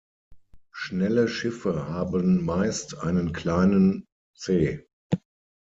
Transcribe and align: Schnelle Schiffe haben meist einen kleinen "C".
Schnelle 0.71 1.27
Schiffe 1.27 1.87
haben 1.89 2.43
meist 2.43 2.97
einen 3.03 3.33
kleinen 3.33 4.07
"C". 4.35 4.87